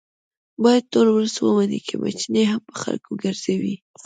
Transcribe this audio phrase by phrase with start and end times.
[0.63, 3.75] باید ټول ولس ومني که میچنې هم په خلکو ګرځوي